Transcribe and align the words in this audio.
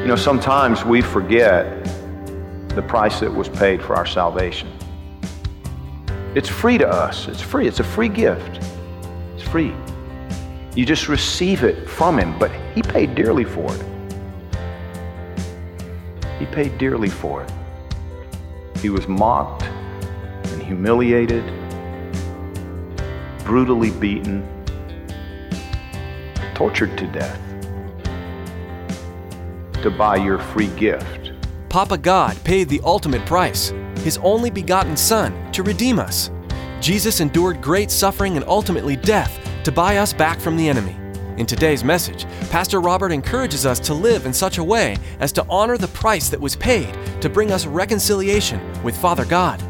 You 0.00 0.06
know, 0.06 0.16
sometimes 0.16 0.82
we 0.82 1.02
forget 1.02 1.84
the 2.70 2.80
price 2.80 3.20
that 3.20 3.30
was 3.30 3.50
paid 3.50 3.82
for 3.82 3.94
our 3.94 4.06
salvation. 4.06 4.72
It's 6.34 6.48
free 6.48 6.78
to 6.78 6.88
us. 6.88 7.28
It's 7.28 7.42
free. 7.42 7.68
It's 7.68 7.80
a 7.80 7.84
free 7.84 8.08
gift. 8.08 8.64
It's 9.34 9.42
free. 9.42 9.74
You 10.74 10.86
just 10.86 11.08
receive 11.08 11.64
it 11.64 11.86
from 11.86 12.18
Him, 12.18 12.38
but 12.38 12.50
He 12.74 12.80
paid 12.80 13.14
dearly 13.14 13.44
for 13.44 13.70
it. 13.74 13.84
He 16.38 16.46
paid 16.46 16.78
dearly 16.78 17.10
for 17.10 17.42
it. 17.42 17.52
He 18.78 18.88
was 18.88 19.06
mocked 19.06 19.64
and 19.64 20.62
humiliated, 20.62 21.44
brutally 23.44 23.90
beaten, 23.90 24.48
tortured 26.54 26.96
to 26.96 27.06
death 27.08 27.49
to 29.82 29.90
buy 29.90 30.16
your 30.16 30.38
free 30.38 30.68
gift. 30.68 31.32
Papa 31.68 31.98
God 31.98 32.36
paid 32.44 32.68
the 32.68 32.80
ultimate 32.84 33.24
price, 33.26 33.72
His 33.98 34.18
only 34.18 34.50
begotten 34.50 34.96
Son, 34.96 35.52
to 35.52 35.62
redeem 35.62 35.98
us. 35.98 36.30
Jesus 36.80 37.20
endured 37.20 37.60
great 37.60 37.90
suffering 37.90 38.36
and 38.36 38.44
ultimately 38.46 38.96
death 38.96 39.38
to 39.64 39.72
buy 39.72 39.98
us 39.98 40.12
back 40.12 40.40
from 40.40 40.56
the 40.56 40.68
enemy. 40.68 40.96
In 41.38 41.46
today's 41.46 41.84
message, 41.84 42.26
Pastor 42.50 42.80
Robert 42.80 43.12
encourages 43.12 43.64
us 43.64 43.78
to 43.80 43.94
live 43.94 44.26
in 44.26 44.32
such 44.32 44.58
a 44.58 44.64
way 44.64 44.96
as 45.20 45.32
to 45.32 45.46
honor 45.48 45.78
the 45.78 45.88
price 45.88 46.28
that 46.28 46.40
was 46.40 46.56
paid 46.56 46.94
to 47.20 47.30
bring 47.30 47.52
us 47.52 47.66
reconciliation 47.66 48.60
with 48.82 48.96
Father 48.96 49.24
God. 49.24 49.62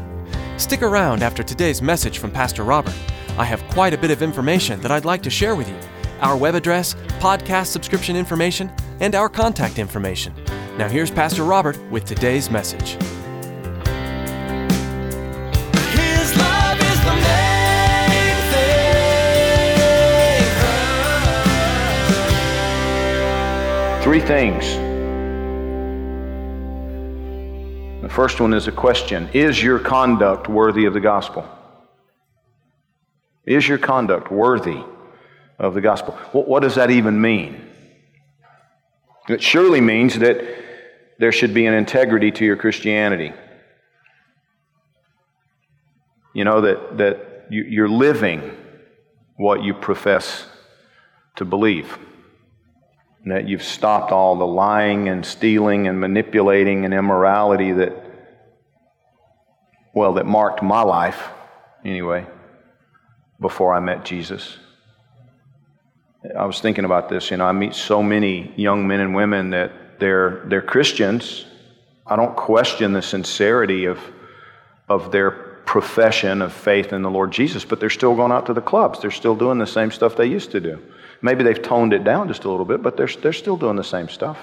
Stick 0.57 0.81
around 0.81 1.23
after 1.23 1.43
today's 1.43 1.81
message 1.81 2.17
from 2.17 2.31
Pastor 2.31 2.63
Robert. 2.63 2.95
I 3.37 3.45
have 3.45 3.63
quite 3.69 3.93
a 3.93 3.97
bit 3.97 4.11
of 4.11 4.21
information 4.21 4.81
that 4.81 4.91
I'd 4.91 5.05
like 5.05 5.23
to 5.23 5.29
share 5.29 5.55
with 5.55 5.69
you 5.69 5.79
our 6.21 6.37
web 6.37 6.55
address, 6.55 6.95
podcast 7.19 7.67
subscription 7.67 8.15
information, 8.15 8.71
and 8.99 9.15
our 9.15 9.29
contact 9.29 9.79
information. 9.79 10.33
Now, 10.77 10.87
here's 10.87 11.11
Pastor 11.11 11.43
Robert 11.43 11.77
with 11.91 12.05
today's 12.05 12.49
message. 12.49 12.93
His 15.91 16.37
love 16.37 16.79
is 16.79 16.99
the 17.03 17.13
main 17.13 18.35
thing. 23.97 24.03
Three 24.03 24.21
things. 24.21 24.65
The 28.01 28.09
first 28.09 28.39
one 28.39 28.53
is 28.53 28.67
a 28.67 28.71
question 28.71 29.29
Is 29.33 29.61
your 29.61 29.77
conduct 29.79 30.47
worthy 30.47 30.85
of 30.85 30.93
the 30.93 30.99
gospel? 30.99 31.47
Is 33.45 33.67
your 33.67 33.77
conduct 33.77 34.31
worthy 34.31 34.83
of 35.61 35.75
the 35.75 35.81
gospel? 35.81 36.15
What, 36.33 36.61
does 36.61 36.75
that 36.75 36.89
even 36.89 37.21
mean? 37.21 37.69
It 39.29 39.41
surely 39.41 39.79
means 39.79 40.17
that 40.19 40.43
there 41.19 41.31
should 41.31 41.53
be 41.53 41.67
an 41.67 41.73
integrity 41.75 42.31
to 42.31 42.43
your 42.43 42.57
Christianity. 42.57 43.31
You 46.33 46.43
know, 46.45 46.61
that, 46.61 46.97
that 46.97 47.45
you, 47.51 47.63
you're 47.63 47.89
living 47.89 48.57
what 49.37 49.63
you 49.63 49.75
profess 49.75 50.47
to 51.35 51.45
believe. 51.45 51.97
And 53.23 53.31
that 53.31 53.47
you've 53.47 53.63
stopped 53.63 54.11
all 54.11 54.35
the 54.35 54.47
lying 54.47 55.09
and 55.09 55.23
stealing 55.23 55.87
and 55.87 55.99
manipulating 55.99 56.85
and 56.85 56.93
immorality 56.93 57.71
that, 57.73 57.93
well, 59.93 60.13
that 60.13 60.25
marked 60.25 60.63
my 60.63 60.81
life, 60.81 61.29
anyway, 61.85 62.25
before 63.39 63.75
I 63.75 63.79
met 63.79 64.05
Jesus. 64.05 64.57
I 66.37 66.45
was 66.45 66.61
thinking 66.61 66.85
about 66.85 67.09
this. 67.09 67.31
You 67.31 67.37
know, 67.37 67.45
I 67.45 67.51
meet 67.51 67.73
so 67.73 68.03
many 68.03 68.53
young 68.55 68.87
men 68.87 68.99
and 68.99 69.15
women 69.15 69.49
that 69.51 69.99
they're, 69.99 70.43
they're 70.45 70.61
Christians. 70.61 71.45
I 72.05 72.15
don't 72.15 72.35
question 72.35 72.93
the 72.93 73.01
sincerity 73.01 73.85
of, 73.85 73.99
of 74.87 75.11
their 75.11 75.31
profession 75.65 76.41
of 76.41 76.53
faith 76.53 76.93
in 76.93 77.01
the 77.01 77.09
Lord 77.09 77.31
Jesus, 77.31 77.65
but 77.65 77.79
they're 77.79 77.89
still 77.89 78.15
going 78.15 78.31
out 78.31 78.45
to 78.47 78.53
the 78.53 78.61
clubs. 78.61 78.99
They're 78.99 79.09
still 79.09 79.35
doing 79.35 79.57
the 79.57 79.67
same 79.67 79.89
stuff 79.89 80.15
they 80.15 80.27
used 80.27 80.51
to 80.51 80.59
do. 80.59 80.81
Maybe 81.21 81.43
they've 81.43 81.61
toned 81.61 81.93
it 81.93 82.03
down 82.03 82.27
just 82.27 82.43
a 82.43 82.51
little 82.51 82.65
bit, 82.65 82.83
but 82.83 82.97
they're, 82.97 83.07
they're 83.07 83.33
still 83.33 83.57
doing 83.57 83.75
the 83.75 83.83
same 83.83 84.09
stuff. 84.09 84.37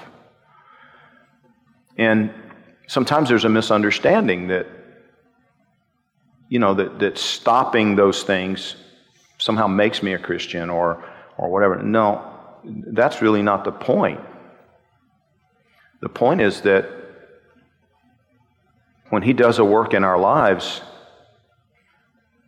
And 1.97 2.33
sometimes 2.87 3.29
there's 3.29 3.45
a 3.45 3.49
misunderstanding 3.49 4.47
that, 4.47 4.67
you 6.49 6.59
know, 6.59 6.73
that, 6.73 6.99
that 6.99 7.17
stopping 7.17 7.95
those 7.95 8.23
things 8.23 8.75
somehow 9.37 9.67
makes 9.67 10.01
me 10.01 10.13
a 10.13 10.19
Christian 10.19 10.69
or, 10.69 11.03
or 11.39 11.49
whatever. 11.49 11.81
No, 11.81 12.21
that's 12.63 13.21
really 13.21 13.41
not 13.41 13.63
the 13.63 13.71
point. 13.71 14.19
The 16.01 16.09
point 16.09 16.41
is 16.41 16.61
that 16.61 16.85
when 19.09 19.23
He 19.23 19.31
does 19.33 19.57
a 19.57 19.65
work 19.65 19.93
in 19.93 20.03
our 20.03 20.19
lives, 20.19 20.81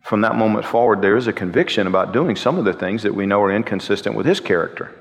from 0.02 0.20
that 0.20 0.36
moment 0.36 0.66
forward, 0.66 1.00
there 1.00 1.16
is 1.16 1.26
a 1.26 1.32
conviction 1.32 1.86
about 1.86 2.12
doing 2.12 2.36
some 2.36 2.58
of 2.58 2.66
the 2.66 2.72
things 2.74 3.02
that 3.04 3.14
we 3.14 3.24
know 3.24 3.40
are 3.42 3.52
inconsistent 3.52 4.14
with 4.14 4.26
His 4.26 4.40
character. 4.40 4.94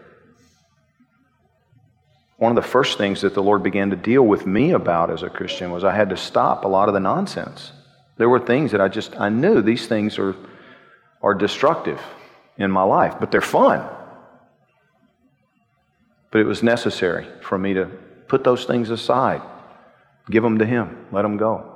One 2.38 2.52
of 2.52 2.63
the 2.63 2.68
first 2.68 2.97
things 2.97 3.22
that 3.22 3.34
the 3.34 3.44
Lord 3.44 3.62
began 3.62 3.90
to 3.90 3.96
deal 3.96 4.23
with 4.23 4.47
me 4.47 4.72
about 4.72 5.12
as 5.12 5.22
a 5.22 5.29
Christian 5.29 5.69
was 5.69 5.84
I 5.84 5.94
had 5.94 6.09
to 6.09 6.18
stop 6.18 6.63
a 6.63 6.68
lot 6.68 6.88
of 6.88 6.94
the 6.94 7.00
nonsense. 7.00 7.73
There 8.18 8.29
were 8.29 8.40
things 8.40 8.72
that 8.72 8.81
I 8.81 8.88
just, 8.88 9.19
I 9.19 9.29
knew 9.29 9.62
these 9.62 9.85
things 9.85 10.18
are, 10.18 10.35
are 11.22 11.34
destructive 11.34 12.00
in 12.61 12.72
my 12.72 12.83
life, 12.83 13.16
but 13.19 13.31
they're 13.31 13.41
fun. 13.41 13.88
But 16.31 16.41
it 16.41 16.45
was 16.45 16.63
necessary 16.63 17.27
for 17.41 17.57
me 17.57 17.73
to 17.73 17.85
put 18.27 18.44
those 18.44 18.66
things 18.66 18.89
aside, 18.89 19.41
give 20.29 20.44
them 20.44 20.59
to 20.59 20.66
Him, 20.66 21.07
let 21.11 21.23
them 21.23 21.38
go. 21.38 21.67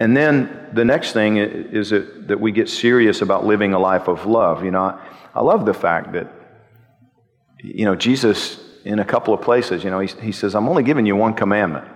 And 0.00 0.16
then 0.16 0.70
the 0.72 0.84
next 0.84 1.12
thing 1.12 1.36
is 1.38 1.90
that, 1.90 2.40
we 2.40 2.52
get 2.52 2.68
serious 2.68 3.20
about 3.20 3.44
living 3.44 3.72
a 3.72 3.78
life 3.78 4.06
of 4.06 4.26
love. 4.26 4.64
You 4.64 4.70
know, 4.70 4.82
I, 4.82 5.08
I 5.34 5.42
love 5.42 5.66
the 5.66 5.74
fact 5.74 6.12
that, 6.12 6.32
you 7.58 7.84
know, 7.84 7.96
Jesus, 7.96 8.60
in 8.84 9.00
a 9.00 9.04
couple 9.04 9.34
of 9.34 9.42
places, 9.42 9.82
you 9.82 9.90
know, 9.90 9.98
he, 9.98 10.08
he 10.20 10.32
says, 10.32 10.54
I'm 10.54 10.68
only 10.68 10.84
giving 10.84 11.04
you 11.06 11.16
one 11.16 11.34
commandment. 11.34 11.88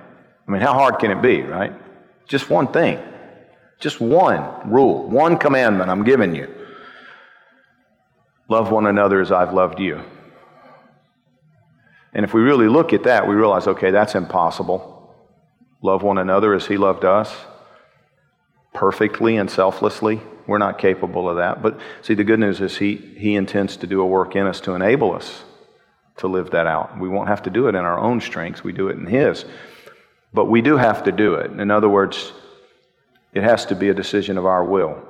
I 0.47 0.50
mean, 0.50 0.62
how 0.62 0.72
hard 0.72 0.99
can 0.99 1.12
it 1.12 1.22
be, 1.22 1.43
right? 1.43 1.72
Just 2.27 2.50
one 2.50 2.72
thing. 2.72 2.99
Just 3.82 4.00
one 4.00 4.70
rule, 4.70 5.09
one 5.09 5.37
commandment 5.37 5.91
I'm 5.91 6.04
giving 6.04 6.37
you. 6.37 6.48
Love 8.48 8.71
one 8.71 8.86
another 8.86 9.21
as 9.21 9.33
I've 9.33 9.53
loved 9.53 9.80
you. 9.80 10.01
And 12.12 12.24
if 12.24 12.33
we 12.33 12.42
really 12.42 12.68
look 12.68 12.92
at 12.92 13.03
that, 13.03 13.27
we 13.27 13.34
realize, 13.34 13.66
okay, 13.66 13.91
that's 13.91 14.15
impossible. 14.15 15.12
Love 15.83 16.04
one 16.04 16.18
another 16.18 16.54
as 16.54 16.65
He 16.65 16.77
loved 16.77 17.04
us 17.04 17.34
perfectly 18.72 19.36
and 19.36 19.51
selflessly. 19.51 20.21
We're 20.47 20.59
not 20.59 20.78
capable 20.78 21.28
of 21.28 21.39
that. 21.39 21.60
But 21.60 21.80
see, 22.03 22.15
the 22.15 22.22
good 22.22 22.39
news 22.39 22.60
is 22.60 22.77
He, 22.77 22.95
he 22.95 23.34
intends 23.34 23.77
to 23.78 23.89
do 23.89 24.01
a 24.01 24.07
work 24.07 24.36
in 24.36 24.47
us 24.47 24.60
to 24.60 24.74
enable 24.74 25.12
us 25.12 25.42
to 26.18 26.28
live 26.28 26.53
that 26.53 26.68
out. 26.68 27.01
We 27.01 27.09
won't 27.09 27.28
have 27.28 27.42
to 27.42 27.51
do 27.51 27.66
it 27.66 27.74
in 27.74 27.84
our 27.84 27.98
own 27.98 28.21
strengths, 28.21 28.62
we 28.62 28.72
do 28.72 28.91
it 28.91 28.97
in 28.97 29.07
His. 29.07 29.45
But 30.33 30.45
we 30.45 30.62
do 30.62 30.77
have 30.77 31.03
to 31.03 31.10
do 31.10 31.34
it. 31.34 31.51
In 31.51 31.72
other 31.72 31.89
words, 31.89 32.33
it 33.33 33.43
has 33.43 33.65
to 33.67 33.75
be 33.75 33.89
a 33.89 33.95
decision 33.95 34.39
of 34.39 34.47
our 34.47 34.65
will. 34.65 35.03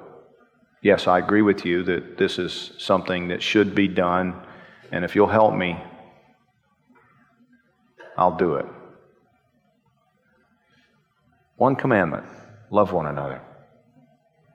Yes, 0.80 1.06
I 1.06 1.18
agree 1.18 1.42
with 1.42 1.64
you 1.64 1.82
that 1.84 2.18
this 2.18 2.38
is 2.38 2.72
something 2.78 3.28
that 3.28 3.42
should 3.42 3.74
be 3.74 3.88
done, 3.88 4.34
and 4.90 5.04
if 5.04 5.14
you'll 5.14 5.28
help 5.28 5.54
me, 5.54 5.80
I'll 8.16 8.36
do 8.36 8.54
it. 8.56 8.66
One 11.56 11.76
commandment 11.76 12.26
love 12.70 12.92
one 12.92 13.06
another. 13.06 13.40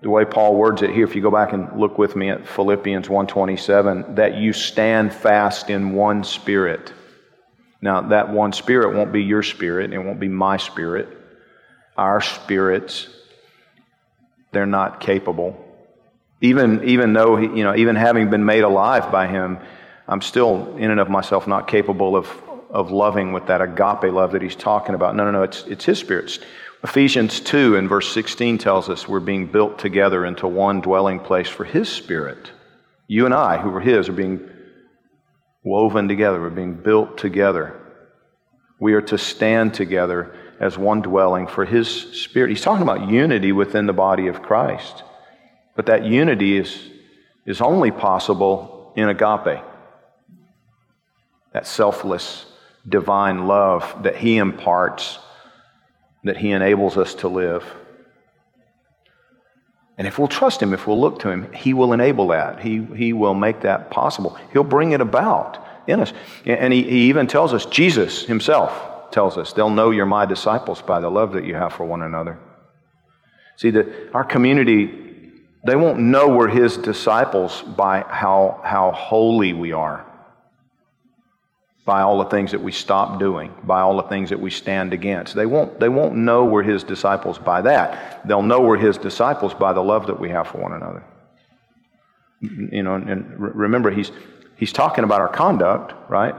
the 0.02 0.10
way 0.10 0.26
Paul 0.26 0.56
words 0.56 0.82
it 0.84 0.92
here, 0.92 1.06
if 1.06 1.16
you 1.16 1.22
go 1.22 1.32
back 1.32 1.54
and 1.54 1.80
look 1.80 1.98
with 1.98 2.16
me 2.16 2.30
at 2.30 2.48
Philippians 2.48 3.10
1:27, 3.10 4.16
that 4.16 4.36
you 4.36 4.54
stand 4.54 5.12
fast 5.12 5.70
in 5.70 5.94
one 5.94 6.24
spirit. 6.24 6.94
Now, 7.82 8.02
that 8.02 8.30
one 8.30 8.54
spirit 8.54 8.96
won't 8.96 9.12
be 9.12 9.24
your 9.24 9.44
spirit, 9.44 9.94
it 9.94 9.98
won't 10.00 10.20
be 10.20 10.28
my 10.28 10.58
spirit. 10.58 11.08
Our 11.98 12.22
spirits, 12.22 13.08
they're 14.52 14.66
not 14.66 15.00
capable. 15.00 15.64
Even, 16.42 16.84
even 16.84 17.14
though, 17.14 17.38
you 17.38 17.64
know, 17.64 17.76
even 17.76 17.96
having 17.96 18.30
been 18.30 18.46
made 18.46 18.64
alive 18.64 19.12
by 19.12 19.28
him, 19.28 19.60
I'm 20.08 20.22
still, 20.22 20.78
in 20.78 20.92
and 20.92 21.00
of 21.00 21.10
myself, 21.10 21.48
not 21.48 21.68
capable 21.68 22.16
of, 22.16 22.30
of 22.70 22.92
loving 22.92 23.34
with 23.34 23.48
that 23.48 23.62
agape 23.62 24.14
love 24.14 24.34
that 24.34 24.42
he's 24.42 24.56
talking 24.56 24.96
about. 24.96 25.16
No, 25.16 25.26
no, 25.26 25.32
no, 25.32 25.44
it's, 25.44 25.64
it's 25.64 25.86
his 25.86 26.00
spirit. 26.00 26.40
Ephesians 26.84 27.40
2 27.40 27.76
and 27.76 27.90
verse 27.90 28.12
16 28.14 28.60
tells 28.60 28.88
us 28.88 29.08
we're 29.08 29.20
being 29.20 29.48
built 29.48 29.80
together 29.80 30.26
into 30.26 30.48
one 30.48 30.80
dwelling 30.80 31.20
place 31.20 31.50
for 31.50 31.64
his 31.64 31.90
spirit. 31.90 32.52
You 33.08 33.26
and 33.26 33.34
I, 33.34 33.58
who 33.58 33.74
are 33.74 33.82
his, 33.82 34.08
are 34.10 34.14
being 34.14 34.48
woven 35.64 36.08
together, 36.08 36.40
we're 36.40 36.50
being 36.50 36.76
built 36.76 37.18
together. 37.18 37.82
We 38.80 38.94
are 38.94 39.02
to 39.02 39.18
stand 39.18 39.74
together 39.74 40.36
as 40.60 40.78
one 40.78 41.02
dwelling 41.02 41.48
for 41.48 41.66
his 41.66 41.88
spirit. 41.88 42.50
He's 42.50 42.62
talking 42.62 42.84
about 42.84 43.10
unity 43.10 43.52
within 43.52 43.86
the 43.86 43.94
body 43.94 44.28
of 44.28 44.42
Christ. 44.42 45.04
But 45.76 45.86
that 45.86 46.06
unity 46.06 46.58
is, 46.58 46.90
is 47.46 47.62
only 47.62 47.92
possible 47.92 48.92
in 48.96 49.10
agape 49.10 49.64
that 51.54 51.66
selfless 51.66 52.46
divine 52.88 53.48
love 53.48 54.04
that 54.04 54.16
He 54.16 54.38
imparts, 54.38 55.20
that 56.24 56.38
He 56.38 56.52
enables 56.52 56.98
us 56.98 57.16
to 57.16 57.28
live. 57.28 57.64
And 59.98 60.08
if 60.08 60.20
we'll 60.20 60.28
trust 60.28 60.62
Him, 60.62 60.74
if 60.74 60.86
we'll 60.86 61.02
look 61.02 61.20
to 61.20 61.30
Him, 61.30 61.52
He 61.54 61.74
will 61.74 61.94
enable 61.94 62.28
that. 62.28 62.60
He, 62.60 62.84
he 62.96 63.14
will 63.14 63.34
make 63.34 63.62
that 63.62 63.90
possible. 63.90 64.38
He'll 64.54 64.64
bring 64.64 64.92
it 64.92 65.02
about 65.02 65.66
in 65.88 66.00
us. 66.00 66.14
And 66.46 66.72
he, 66.72 66.84
he 66.84 67.10
even 67.10 67.28
tells 67.28 67.54
us, 67.54 67.66
Jesus 67.66 68.24
Himself 68.26 68.97
tells 69.12 69.38
us, 69.38 69.54
they'll 69.54 69.70
know 69.70 69.92
you're 69.92 70.06
my 70.06 70.26
disciples 70.26 70.82
by 70.82 71.00
the 71.00 71.10
love 71.10 71.34
that 71.34 71.46
you 71.46 71.56
have 71.56 71.74
for 71.74 71.86
one 71.86 72.02
another. 72.02 72.40
See, 73.56 73.72
the, 73.72 74.12
our 74.14 74.24
community, 74.24 75.32
they 75.66 75.76
won't 75.76 76.00
know 76.00 76.30
we're 76.30 76.48
His 76.48 76.78
disciples 76.78 77.62
by 77.62 78.02
how, 78.02 78.62
how 78.64 78.92
holy 78.92 79.54
we 79.54 79.72
are 79.72 80.08
by 81.88 82.02
all 82.02 82.18
the 82.18 82.30
things 82.30 82.52
that 82.52 82.62
we 82.62 82.74
stop 82.74 83.18
doing, 83.18 83.50
by 83.64 83.80
all 83.80 83.96
the 83.96 84.10
things 84.10 84.30
that 84.30 84.42
we 84.42 84.52
stand 84.52 84.92
against. 84.92 85.34
They 85.34 85.46
won't, 85.46 85.80
they 85.80 85.88
won't 85.88 86.16
know 86.18 86.44
we're 86.44 86.62
his 86.62 86.84
disciples 86.84 87.40
by 87.40 87.62
that. 87.62 88.28
They'll 88.28 88.42
know 88.42 88.60
we're 88.60 88.76
his 88.78 88.98
disciples 88.98 89.54
by 89.54 89.72
the 89.72 89.82
love 89.82 90.08
that 90.08 90.20
we 90.20 90.30
have 90.30 90.50
for 90.50 90.58
one 90.58 90.74
another. 90.74 91.02
You 92.42 92.84
know, 92.84 92.96
and 92.96 93.40
remember, 93.40 93.90
he's, 93.90 94.12
he's 94.58 94.74
talking 94.74 95.06
about 95.06 95.22
our 95.22 95.30
conduct, 95.30 95.94
right? 96.10 96.36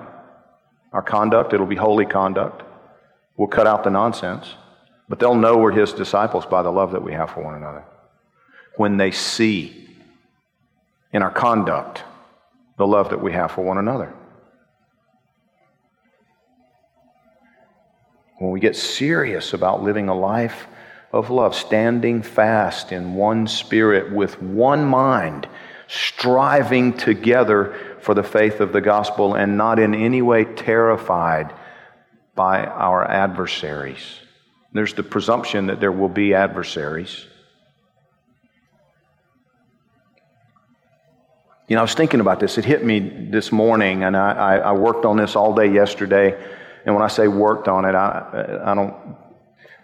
Our 0.92 1.02
conduct, 1.02 1.52
it'll 1.52 1.66
be 1.66 1.76
holy 1.76 2.06
conduct. 2.06 2.62
We'll 3.36 3.48
cut 3.48 3.66
out 3.66 3.84
the 3.84 3.90
nonsense. 3.90 4.54
But 5.08 5.18
they'll 5.18 5.34
know 5.34 5.56
we're 5.56 5.72
his 5.72 5.92
disciples 5.92 6.44
by 6.46 6.62
the 6.62 6.70
love 6.70 6.92
that 6.92 7.02
we 7.02 7.12
have 7.12 7.30
for 7.30 7.42
one 7.42 7.54
another. 7.54 7.84
When 8.76 8.96
they 8.96 9.10
see 9.10 9.88
in 11.12 11.22
our 11.22 11.30
conduct 11.30 12.04
the 12.76 12.86
love 12.86 13.10
that 13.10 13.22
we 13.22 13.32
have 13.32 13.50
for 13.50 13.62
one 13.62 13.78
another. 13.78 14.14
When 18.38 18.52
we 18.52 18.60
get 18.60 18.76
serious 18.76 19.52
about 19.52 19.82
living 19.82 20.08
a 20.08 20.14
life 20.14 20.68
of 21.12 21.30
love, 21.30 21.56
standing 21.56 22.22
fast 22.22 22.92
in 22.92 23.14
one 23.14 23.46
spirit 23.48 24.12
with 24.12 24.40
one 24.40 24.84
mind, 24.84 25.48
striving 25.88 26.92
together 26.96 27.87
for 28.08 28.14
the 28.14 28.22
faith 28.22 28.60
of 28.60 28.72
the 28.72 28.80
gospel, 28.80 29.34
and 29.34 29.58
not 29.58 29.78
in 29.78 29.94
any 29.94 30.22
way 30.22 30.42
terrified 30.42 31.52
by 32.34 32.64
our 32.64 33.04
adversaries. 33.04 34.00
There's 34.72 34.94
the 34.94 35.02
presumption 35.02 35.66
that 35.66 35.78
there 35.78 35.92
will 35.92 36.08
be 36.08 36.32
adversaries. 36.32 37.26
You 41.68 41.76
know, 41.76 41.80
I 41.80 41.82
was 41.82 41.92
thinking 41.92 42.20
about 42.20 42.40
this. 42.40 42.56
It 42.56 42.64
hit 42.64 42.82
me 42.82 42.98
this 42.98 43.52
morning, 43.52 44.04
and 44.04 44.16
I, 44.16 44.56
I, 44.56 44.72
worked 44.72 45.04
on 45.04 45.18
this 45.18 45.36
all 45.36 45.54
day 45.54 45.70
yesterday. 45.70 46.34
And 46.86 46.94
when 46.94 47.04
I 47.04 47.08
say 47.08 47.28
worked 47.28 47.68
on 47.68 47.84
it, 47.84 47.94
I, 47.94 48.62
I 48.64 48.74
don't 48.74 48.94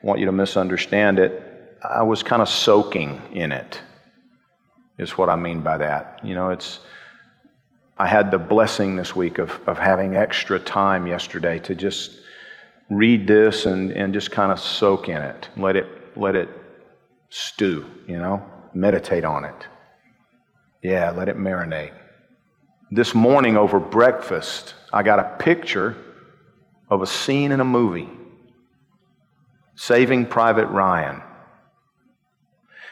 want 0.02 0.18
you 0.18 0.24
to 0.24 0.32
misunderstand 0.32 1.18
it. 1.18 1.78
I 1.86 2.04
was 2.04 2.22
kind 2.22 2.40
of 2.40 2.48
soaking 2.48 3.20
in 3.34 3.52
it, 3.52 3.78
is 4.96 5.18
what 5.18 5.28
I 5.28 5.36
mean 5.36 5.60
by 5.60 5.76
that. 5.76 6.20
You 6.24 6.34
know, 6.34 6.48
it's, 6.48 6.80
I 7.96 8.08
had 8.08 8.30
the 8.30 8.38
blessing 8.38 8.96
this 8.96 9.14
week 9.14 9.38
of, 9.38 9.60
of 9.66 9.78
having 9.78 10.16
extra 10.16 10.58
time 10.58 11.06
yesterday 11.06 11.60
to 11.60 11.74
just 11.74 12.18
read 12.90 13.26
this 13.26 13.66
and, 13.66 13.92
and 13.92 14.12
just 14.12 14.30
kind 14.30 14.50
of 14.50 14.58
soak 14.58 15.08
in 15.08 15.22
it. 15.22 15.48
Let 15.56 15.76
it, 15.76 15.86
let 16.16 16.34
it 16.34 16.48
stew, 17.30 17.86
you 18.08 18.18
know, 18.18 18.44
meditate 18.74 19.24
on 19.24 19.44
it. 19.44 19.66
Yeah, 20.82 21.10
let 21.10 21.28
it 21.28 21.36
marinate. 21.36 21.92
This 22.90 23.14
morning 23.14 23.56
over 23.56 23.78
breakfast, 23.80 24.74
I 24.92 25.02
got 25.02 25.18
a 25.18 25.36
picture 25.38 25.96
of 26.90 27.00
a 27.00 27.06
scene 27.06 27.52
in 27.52 27.60
a 27.60 27.64
movie 27.64 28.08
Saving 29.76 30.26
Private 30.26 30.66
Ryan. 30.66 31.20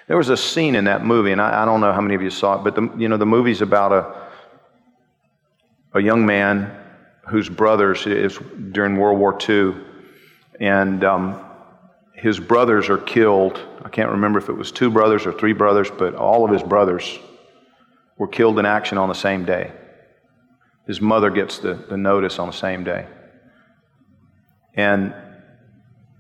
There 0.09 0.17
was 0.17 0.31
a 0.31 0.37
scene 0.37 0.75
in 0.75 0.85
that 0.85 1.05
movie, 1.05 1.31
and 1.31 1.41
I, 1.41 1.63
I, 1.63 1.65
don't 1.65 1.81
know 1.81 1.93
how 1.93 2.01
many 2.01 2.17
of 2.17 2.23
you 2.23 2.31
saw 2.31 2.59
it, 2.59 2.65
but 2.65 2.75
the, 2.75 2.91
you 2.99 3.09
know, 3.09 3.17
the 3.17 3.27
movie's 3.27 3.63
about 3.63 3.93
a, 3.93 4.23
a 5.95 6.01
young 6.01 6.25
man 6.25 6.79
whose 7.29 7.49
brothers 7.49 8.07
is 8.07 8.39
during 8.73 8.97
World 8.97 9.19
War 9.19 9.39
II, 9.49 9.75
and 10.59 11.05
um, 11.05 11.45
his 12.15 12.41
brothers 12.41 12.89
are 12.89 12.99
killed. 12.99 13.61
I 13.85 13.89
can't 13.89 14.11
remember 14.11 14.39
if 14.39 14.49
it 14.49 14.55
was 14.55 14.73
two 14.73 14.91
brothers 14.91 15.27
or 15.27 15.33
three 15.33 15.53
brothers, 15.53 15.91
but 15.91 16.15
all 16.15 16.45
of 16.45 16.51
his 16.51 16.63
brothers 16.63 17.19
were 18.17 18.29
killed 18.29 18.59
in 18.59 18.67
action 18.67 18.99
on 18.99 19.09
the 19.09 19.15
same 19.15 19.45
day. 19.45 19.73
His 20.87 21.01
mother 21.01 21.31
gets 21.31 21.59
the, 21.59 21.75
the 21.75 21.97
notice 21.97 22.39
on 22.39 22.49
the 22.49 22.53
same 22.53 22.85
day. 22.85 23.07
And 24.75 25.15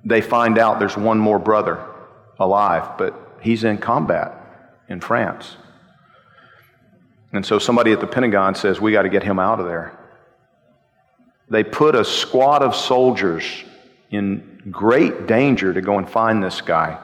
they 0.04 0.20
find 0.20 0.58
out 0.58 0.78
there's 0.78 0.96
one 0.96 1.19
more 1.19 1.38
brother 1.38 1.84
alive, 2.38 2.98
but 2.98 3.38
he's 3.40 3.64
in 3.64 3.78
combat 3.78 4.34
in 4.88 5.00
France. 5.00 5.56
And 7.32 7.44
so 7.44 7.58
somebody 7.58 7.93
at 7.93 8.00
the 8.00 8.06
Pentagon 8.06 8.55
says, 8.55 8.81
We 8.81 8.93
got 8.93 9.02
to 9.02 9.08
get 9.08 9.22
him 9.22 9.39
out 9.39 9.60
of 9.60 9.67
there. 9.67 9.98
They 11.48 11.65
put 11.65 11.94
a 11.94 12.05
squad 12.05 12.62
of 12.62 12.74
soldiers 12.74 13.44
in 14.10 14.62
great 14.70 15.27
danger 15.27 15.72
to 15.72 15.81
go 15.81 15.98
and 15.98 16.08
find 16.08 16.43
this 16.43 16.60
guy, 16.60 16.98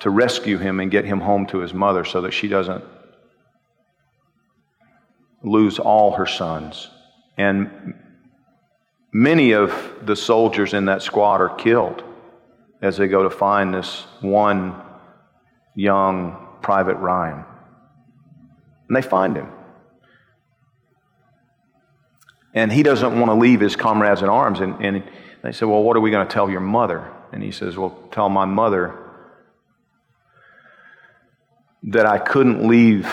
to 0.00 0.10
rescue 0.10 0.58
him 0.58 0.80
and 0.80 0.90
get 0.90 1.04
him 1.04 1.20
home 1.20 1.46
to 1.46 1.58
his 1.58 1.72
mother 1.72 2.04
so 2.04 2.22
that 2.22 2.32
she 2.32 2.48
doesn't 2.48 2.84
lose 5.42 5.78
all 5.78 6.12
her 6.12 6.26
sons. 6.26 6.88
And 7.38 7.94
Many 9.18 9.52
of 9.52 9.72
the 10.02 10.14
soldiers 10.14 10.74
in 10.74 10.84
that 10.84 11.00
squad 11.00 11.40
are 11.40 11.48
killed 11.48 12.04
as 12.82 12.98
they 12.98 13.08
go 13.08 13.22
to 13.22 13.30
find 13.30 13.72
this 13.72 14.02
one 14.20 14.74
young 15.74 16.36
Private 16.60 16.96
Ryan. 16.96 17.42
And 18.88 18.96
they 18.96 19.02
find 19.02 19.36
him. 19.36 19.48
And 22.54 22.72
he 22.72 22.82
doesn't 22.82 23.18
want 23.18 23.30
to 23.30 23.34
leave 23.34 23.60
his 23.60 23.76
comrades 23.76 24.22
in 24.22 24.28
arms. 24.28 24.60
And, 24.60 24.82
and 24.84 25.04
they 25.42 25.52
say, 25.52 25.66
Well, 25.66 25.82
what 25.82 25.96
are 25.96 26.00
we 26.00 26.10
going 26.10 26.26
to 26.26 26.32
tell 26.32 26.48
your 26.48 26.60
mother? 26.60 27.12
And 27.32 27.42
he 27.42 27.50
says, 27.50 27.76
Well, 27.76 27.90
tell 28.10 28.28
my 28.28 28.46
mother 28.46 28.98
that 31.82 32.06
I 32.06 32.18
couldn't 32.18 32.66
leave 32.66 33.12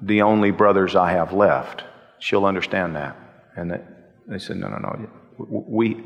the 0.00 0.22
only 0.22 0.50
brothers 0.50 0.96
I 0.96 1.12
have 1.12 1.32
left. 1.32 1.84
She'll 2.18 2.44
understand 2.44 2.96
that. 2.96 3.16
And 3.56 3.80
they 4.26 4.38
said, 4.38 4.56
No, 4.56 4.68
no, 4.68 4.78
no. 4.78 5.08
We, 5.38 6.02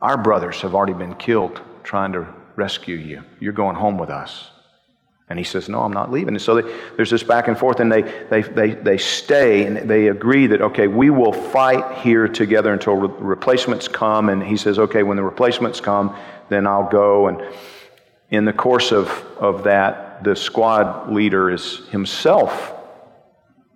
our 0.00 0.18
brothers 0.18 0.60
have 0.62 0.74
already 0.74 0.94
been 0.94 1.14
killed 1.14 1.60
trying 1.84 2.12
to 2.12 2.26
rescue 2.56 2.96
you. 2.96 3.22
You're 3.40 3.52
going 3.52 3.76
home 3.76 3.98
with 3.98 4.10
us. 4.10 4.50
And 5.28 5.38
he 5.38 5.44
says, 5.44 5.68
No, 5.68 5.80
I'm 5.80 5.92
not 5.92 6.12
leaving. 6.12 6.34
And 6.34 6.42
so 6.42 6.60
they, 6.60 6.76
there's 6.96 7.10
this 7.10 7.22
back 7.22 7.48
and 7.48 7.58
forth, 7.58 7.80
and 7.80 7.90
they, 7.90 8.02
they, 8.02 8.42
they, 8.42 8.70
they 8.72 8.98
stay 8.98 9.66
and 9.66 9.88
they 9.88 10.08
agree 10.08 10.46
that, 10.48 10.60
okay, 10.60 10.86
we 10.86 11.10
will 11.10 11.32
fight 11.32 11.98
here 11.98 12.28
together 12.28 12.72
until 12.72 12.94
re- 12.94 13.14
replacements 13.18 13.88
come. 13.88 14.28
And 14.28 14.42
he 14.42 14.56
says, 14.56 14.78
Okay, 14.78 15.02
when 15.02 15.16
the 15.16 15.22
replacements 15.22 15.80
come, 15.80 16.16
then 16.50 16.66
I'll 16.66 16.88
go. 16.88 17.28
And 17.28 17.42
in 18.30 18.44
the 18.44 18.52
course 18.52 18.92
of, 18.92 19.08
of 19.38 19.64
that, 19.64 20.24
the 20.24 20.36
squad 20.36 21.12
leader 21.12 21.50
is 21.50 21.86
himself 21.88 22.72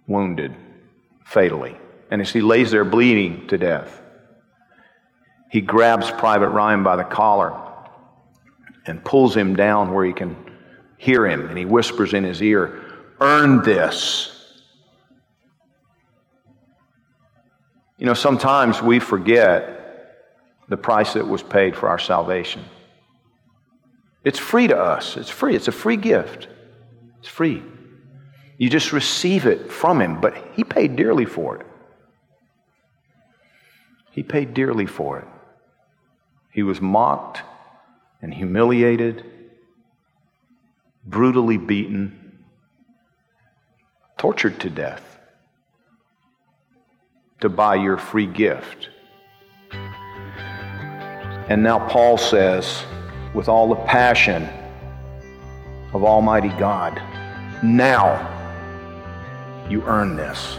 wounded 0.07 0.55
fatally. 1.25 1.76
And 2.11 2.21
as 2.21 2.31
he 2.31 2.40
lays 2.40 2.71
there 2.71 2.85
bleeding 2.85 3.47
to 3.49 3.59
death, 3.59 4.02
he 5.50 5.61
grabs 5.61 6.11
Private 6.11 6.49
Ryan 6.49 6.83
by 6.83 6.97
the 6.97 7.05
collar 7.05 7.59
and 8.87 9.05
pulls 9.05 9.37
him 9.37 9.57
down 9.57 9.93
where 9.93 10.05
he 10.05 10.12
can 10.12 10.37
hear 10.99 11.26
him 11.26 11.49
and 11.49 11.57
he 11.57 11.64
whispers 11.64 12.12
in 12.12 12.25
his 12.25 12.43
ear, 12.43 12.85
Earn 13.21 13.62
this. 13.62 14.35
You 17.97 18.07
know, 18.07 18.14
sometimes 18.14 18.81
we 18.81 19.00
forget 19.00 19.78
the 20.69 20.76
price 20.76 21.14
that 21.14 21.26
was 21.26 21.43
paid 21.43 21.75
for 21.75 21.88
our 21.88 21.99
salvation. 21.99 22.64
It's 24.25 24.38
free 24.38 24.69
to 24.69 24.76
us. 24.76 25.17
It's 25.17 25.31
free. 25.31 25.57
It's 25.57 25.69
a 25.69 25.73
free 25.73 25.97
gift. 25.97 26.49
It's 27.19 27.28
free. 27.28 27.62
You 28.57 28.69
just 28.69 28.93
receive 28.93 29.47
it 29.47 29.73
from 29.73 30.00
Him, 30.00 30.21
but 30.21 30.37
He 30.55 30.62
paid 30.64 30.97
dearly 30.97 31.25
for 31.25 31.57
it. 31.57 31.67
He 34.12 34.23
paid 34.23 34.55
dearly 34.55 34.87
for 34.87 35.21
it. 35.21 35.28
He 36.52 36.62
was 36.62 36.81
mocked 36.81 37.40
and 38.21 38.35
humiliated, 38.35 39.25
brutally 41.05 41.59
beaten, 41.59 42.45
tortured 44.17 44.59
to 44.61 44.71
death 44.71 45.19
to 47.40 47.49
buy 47.49 47.76
your 47.76 47.97
free 47.97 48.26
gift. 48.26 48.88
And 51.49 51.62
now 51.62 51.78
Paul 51.88 52.19
says, 52.19 52.83
with 53.35 53.49
all 53.49 53.69
the 53.69 53.76
passion 53.76 54.49
of 55.93 56.05
Almighty 56.05 56.50
God, 56.50 57.00
now 57.62 58.35
you 59.71 59.83
earn 59.85 60.17
this. 60.17 60.59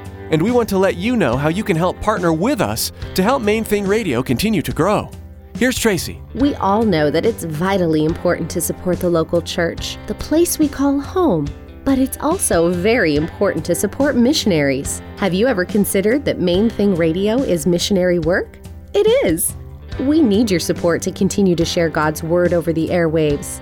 and 0.31 0.41
we 0.41 0.51
want 0.51 0.67
to 0.69 0.77
let 0.77 0.97
you 0.97 1.15
know 1.15 1.37
how 1.37 1.49
you 1.49 1.63
can 1.63 1.75
help 1.75 2.01
partner 2.01 2.33
with 2.33 2.61
us 2.61 2.91
to 3.15 3.21
help 3.21 3.41
Main 3.41 3.63
Thing 3.63 3.85
Radio 3.85 4.23
continue 4.23 4.61
to 4.61 4.71
grow. 4.71 5.09
Here's 5.55 5.77
Tracy. 5.77 6.19
We 6.33 6.55
all 6.55 6.83
know 6.83 7.11
that 7.11 7.25
it's 7.25 7.43
vitally 7.43 8.05
important 8.05 8.49
to 8.51 8.61
support 8.61 8.99
the 8.99 9.09
local 9.09 9.41
church, 9.41 9.97
the 10.07 10.15
place 10.15 10.57
we 10.57 10.67
call 10.67 10.99
home. 10.99 11.47
But 11.83 11.99
it's 11.99 12.17
also 12.17 12.71
very 12.71 13.15
important 13.15 13.65
to 13.65 13.75
support 13.75 14.15
missionaries. 14.15 15.01
Have 15.17 15.33
you 15.33 15.47
ever 15.47 15.65
considered 15.65 16.25
that 16.25 16.39
Main 16.39 16.69
Thing 16.69 16.95
Radio 16.95 17.37
is 17.37 17.67
missionary 17.67 18.19
work? 18.19 18.57
It 18.93 19.07
is. 19.25 19.55
We 19.99 20.21
need 20.21 20.49
your 20.49 20.59
support 20.59 21.01
to 21.03 21.11
continue 21.11 21.55
to 21.55 21.65
share 21.65 21.89
God's 21.89 22.23
Word 22.23 22.53
over 22.53 22.71
the 22.71 22.87
airwaves. 22.89 23.61